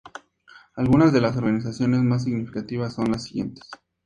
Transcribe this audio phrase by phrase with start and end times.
[0.75, 3.69] Algunas de las organizaciones más significativas son las siguientes.